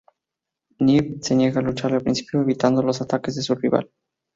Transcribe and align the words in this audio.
Mew 0.83 1.19
se 1.21 1.35
niega 1.35 1.59
a 1.59 1.63
luchar 1.63 1.93
al 1.93 2.01
principio 2.01 2.41
evitando 2.41 2.81
los 2.81 3.03
ataques 3.03 3.35
de 3.35 3.43
su 3.43 3.53
rival. 3.53 3.87